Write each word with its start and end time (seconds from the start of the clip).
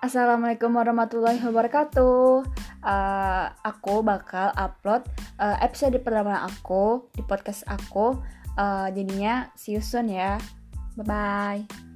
Assalamualaikum 0.00 0.72
warahmatullahi 0.80 1.44
wabarakatuh. 1.44 2.48
Uh, 2.80 3.44
aku 3.60 4.00
bakal 4.00 4.48
upload 4.56 5.04
uh, 5.36 5.60
episode 5.60 5.92
pertama 6.00 6.40
aku 6.40 7.04
di 7.12 7.20
podcast 7.20 7.68
aku. 7.68 8.16
Uh, 8.56 8.88
jadinya 8.96 9.52
see 9.60 9.76
you 9.76 9.84
soon 9.84 10.08
ya. 10.08 10.40
Bye 10.96 11.04
bye. 11.04 11.89